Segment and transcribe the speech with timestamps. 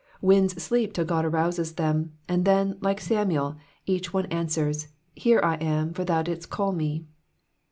[0.19, 5.91] Winds sleep till God Hrouses them, and then, like Samuel, each one answers, Here am
[5.91, 7.05] I, for thou didst call me.''